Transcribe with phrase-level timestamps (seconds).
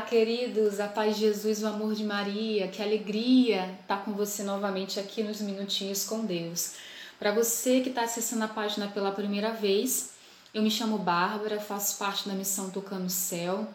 [0.00, 4.42] Olá, queridos, a paz de Jesus, o amor de Maria, que alegria estar com você
[4.42, 6.72] novamente aqui nos Minutinhos com Deus.
[7.18, 10.12] Para você que está acessando a página pela primeira vez,
[10.54, 13.68] eu me chamo Bárbara, faço parte da missão Tocando o Céu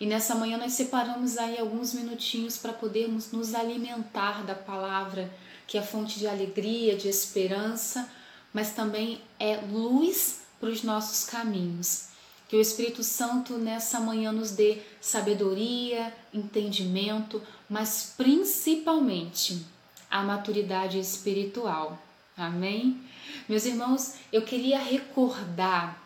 [0.00, 5.30] e nessa manhã nós separamos aí alguns minutinhos para podermos nos alimentar da palavra,
[5.66, 8.10] que é fonte de alegria, de esperança,
[8.50, 12.09] mas também é luz para os nossos caminhos.
[12.50, 19.64] Que o Espírito Santo nessa manhã nos dê sabedoria, entendimento, mas principalmente
[20.10, 21.96] a maturidade espiritual.
[22.36, 23.00] Amém?
[23.48, 26.02] Meus irmãos, eu queria recordar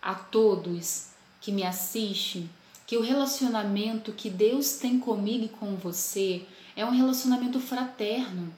[0.00, 1.08] a todos
[1.42, 2.48] que me assistem
[2.86, 8.50] que o relacionamento que Deus tem comigo e com você é um relacionamento fraterno,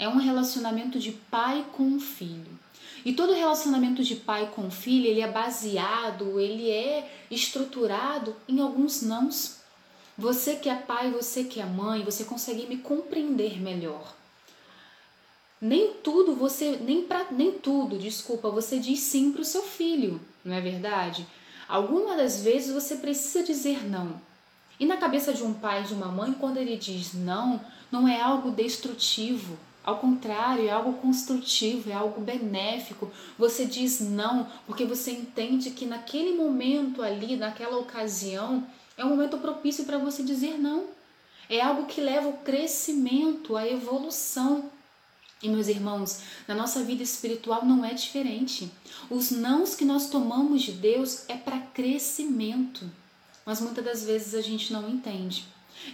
[0.00, 2.58] é um relacionamento de pai com filho.
[3.04, 9.02] E todo relacionamento de pai com filho, ele é baseado, ele é estruturado em alguns
[9.02, 9.58] nãos.
[10.16, 14.14] Você que é pai, você que é mãe, você consegue me compreender melhor.
[15.60, 20.20] Nem tudo você, nem para nem tudo, desculpa, você diz sim para o seu filho,
[20.44, 21.26] não é verdade?
[21.68, 24.20] Algumas das vezes você precisa dizer não.
[24.78, 28.20] E na cabeça de um pai, de uma mãe, quando ele diz não, não é
[28.20, 33.10] algo destrutivo, ao contrário, é algo construtivo, é algo benéfico.
[33.36, 38.64] Você diz não porque você entende que naquele momento ali, naquela ocasião,
[38.96, 40.86] é um momento propício para você dizer não.
[41.48, 44.70] É algo que leva o crescimento, a evolução.
[45.42, 48.70] E meus irmãos, na nossa vida espiritual não é diferente.
[49.10, 52.88] Os nãos que nós tomamos de Deus é para crescimento,
[53.44, 55.44] mas muitas das vezes a gente não entende.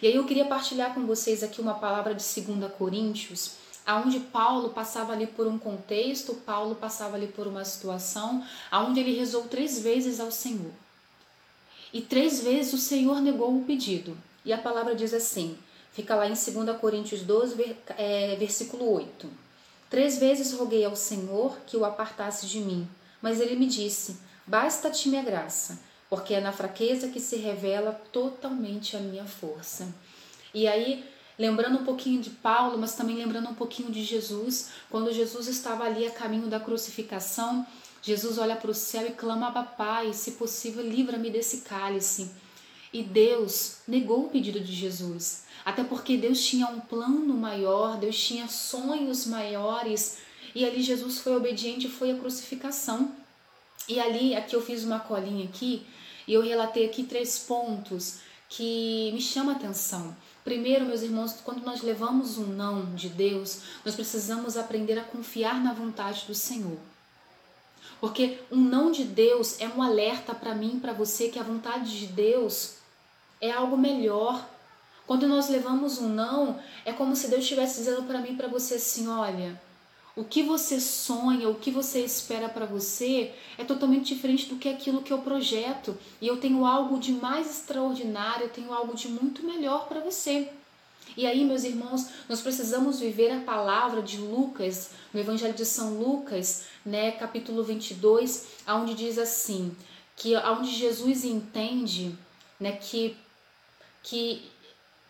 [0.02, 3.52] E aí eu queria partilhar com vocês aqui uma palavra de 2 Coríntios,
[3.88, 9.16] aonde Paulo passava ali por um contexto, Paulo passava ali por uma situação, aonde ele
[9.16, 10.72] rezou três vezes ao Senhor.
[11.90, 14.14] E três vezes o Senhor negou o pedido.
[14.44, 15.56] E a palavra diz assim:
[15.90, 19.26] fica lá em 2 Coríntios 12, é, versículo 8.
[19.88, 22.86] Três vezes roguei ao Senhor que o apartasse de mim,
[23.22, 25.80] mas ele me disse: Basta-te minha graça,
[26.10, 29.88] porque é na fraqueza que se revela totalmente a minha força.
[30.52, 35.12] E aí lembrando um pouquinho de Paulo, mas também lembrando um pouquinho de Jesus, quando
[35.12, 37.64] Jesus estava ali a caminho da crucificação,
[38.02, 42.30] Jesus olha para o céu e clama a Pai, se possível, livra-me desse cálice.
[42.92, 48.18] E Deus negou o pedido de Jesus, até porque Deus tinha um plano maior, Deus
[48.18, 50.18] tinha sonhos maiores,
[50.54, 53.12] e ali Jesus foi obediente e foi a crucificação.
[53.88, 55.86] E ali, aqui eu fiz uma colinha aqui,
[56.26, 60.16] e eu relatei aqui três pontos que me chamam a atenção.
[60.44, 65.62] Primeiro, meus irmãos, quando nós levamos um não de Deus, nós precisamos aprender a confiar
[65.62, 66.78] na vontade do Senhor.
[68.00, 71.98] Porque um não de Deus é um alerta para mim para você que a vontade
[71.98, 72.76] de Deus
[73.40, 74.48] é algo melhor.
[75.06, 78.74] Quando nós levamos um não, é como se Deus estivesse dizendo para mim para você
[78.74, 79.60] assim: olha,
[80.18, 84.68] o que você sonha, o que você espera para você é totalmente diferente do que
[84.68, 85.96] aquilo que eu projeto.
[86.20, 90.50] E eu tenho algo de mais extraordinário, eu tenho algo de muito melhor para você.
[91.16, 95.94] E aí, meus irmãos, nós precisamos viver a palavra de Lucas, no Evangelho de São
[95.94, 99.70] Lucas, né, capítulo 22, aonde diz assim,
[100.16, 102.12] que aonde Jesus entende,
[102.58, 103.16] né, que
[104.02, 104.50] que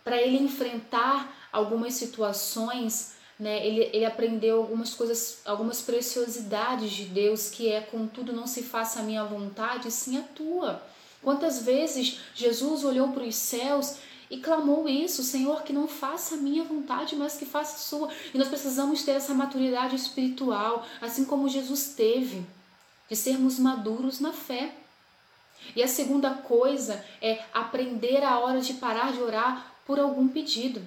[0.04, 3.64] para ele enfrentar algumas situações né?
[3.64, 9.00] Ele, ele aprendeu algumas coisas, algumas preciosidades de Deus, que é, contudo, não se faça
[9.00, 10.82] a minha vontade, sim a tua.
[11.22, 13.96] Quantas vezes Jesus olhou para os céus
[14.30, 18.12] e clamou isso, Senhor, que não faça a minha vontade, mas que faça a sua.
[18.34, 22.44] E nós precisamos ter essa maturidade espiritual, assim como Jesus teve,
[23.08, 24.74] de sermos maduros na fé.
[25.74, 30.86] E a segunda coisa é aprender a hora de parar de orar por algum pedido.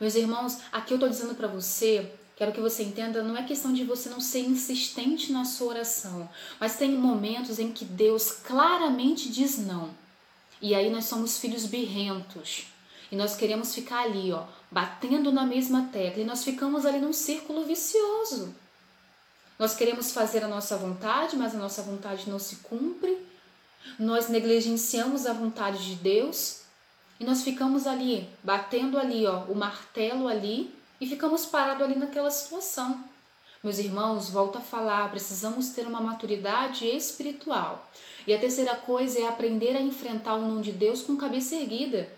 [0.00, 3.72] Meus irmãos, aqui eu estou dizendo para você, quero que você entenda, não é questão
[3.72, 9.28] de você não ser insistente na sua oração, mas tem momentos em que Deus claramente
[9.28, 9.90] diz não.
[10.60, 12.66] E aí nós somos filhos birrentos.
[13.12, 17.12] E nós queremos ficar ali, ó, batendo na mesma tecla, e nós ficamos ali num
[17.12, 18.54] círculo vicioso.
[19.56, 23.16] Nós queremos fazer a nossa vontade, mas a nossa vontade não se cumpre.
[23.98, 26.63] Nós negligenciamos a vontade de Deus
[27.18, 32.30] e nós ficamos ali, batendo ali, ó, o martelo ali e ficamos parados ali naquela
[32.30, 33.02] situação.
[33.62, 37.90] Meus irmãos, volto a falar, precisamos ter uma maturidade espiritual.
[38.26, 42.08] E a terceira coisa é aprender a enfrentar o não de Deus com cabeça erguida.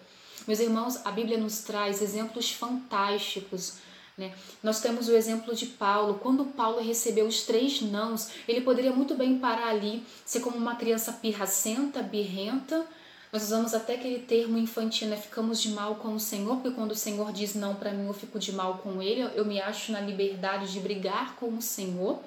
[0.47, 3.75] Meus irmãos, a Bíblia nos traz exemplos fantásticos.
[4.17, 4.35] Né?
[4.63, 6.19] Nós temos o exemplo de Paulo.
[6.23, 10.77] Quando Paulo recebeu os três nãos, ele poderia muito bem parar ali, ser como uma
[10.77, 12.87] criança pirracenta, birrenta,
[13.33, 15.17] Nós usamos até aquele termo infantil, né?
[15.17, 18.15] Ficamos de mal com o Senhor, porque quando o Senhor diz não para mim, eu
[18.15, 22.21] fico de mal com Ele, eu me acho na liberdade de brigar com o Senhor.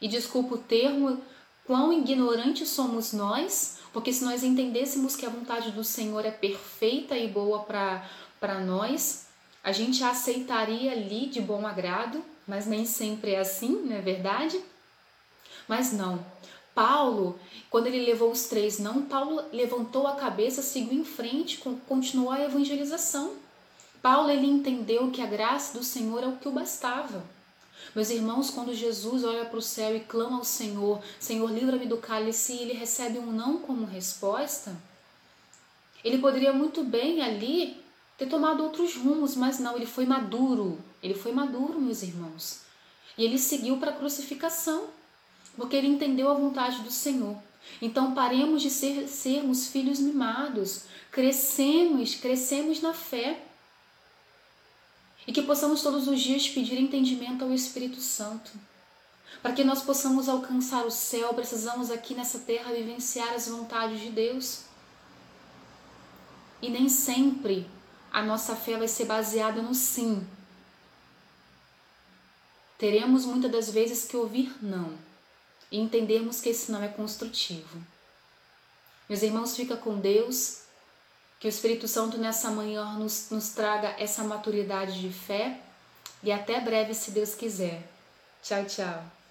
[0.00, 1.22] E desculpa o termo,
[1.64, 7.16] quão ignorantes somos nós, porque se nós entendêssemos que a vontade do Senhor é perfeita
[7.16, 9.26] e boa para nós,
[9.62, 14.00] a gente a aceitaria ali de bom agrado, mas nem sempre é assim, não é
[14.00, 14.60] verdade?
[15.68, 16.24] Mas não.
[16.74, 17.38] Paulo,
[17.68, 22.42] quando ele levou os três não, Paulo levantou a cabeça, seguiu em frente, continuou a
[22.42, 23.34] evangelização.
[24.00, 27.22] Paulo ele entendeu que a graça do Senhor é o que o bastava.
[27.94, 31.98] Meus irmãos, quando Jesus olha para o céu e clama ao Senhor, Senhor, livra-me do
[31.98, 34.74] cálice, e ele recebe um não como resposta,
[36.02, 37.76] ele poderia muito bem ali
[38.16, 40.78] ter tomado outros rumos, mas não, ele foi maduro.
[41.02, 42.60] Ele foi maduro, meus irmãos.
[43.18, 44.88] E ele seguiu para a crucificação
[45.56, 47.36] porque ele entendeu a vontade do Senhor.
[47.80, 53.42] Então paremos de ser, sermos filhos mimados, crescemos, crescemos na fé.
[55.26, 58.50] E que possamos todos os dias pedir entendimento ao Espírito Santo.
[59.40, 64.10] Para que nós possamos alcançar o céu, precisamos aqui nessa terra vivenciar as vontades de
[64.10, 64.62] Deus.
[66.60, 67.68] E nem sempre
[68.12, 70.26] a nossa fé vai ser baseada no sim.
[72.78, 75.11] Teremos muitas das vezes que ouvir não
[75.72, 77.82] e entendermos que esse não é construtivo.
[79.08, 80.60] Meus irmãos, fica com Deus,
[81.40, 85.58] que o Espírito Santo nessa manhã nos, nos traga essa maturidade de fé
[86.22, 87.82] e até breve, se Deus quiser.
[88.42, 89.21] Tchau, tchau.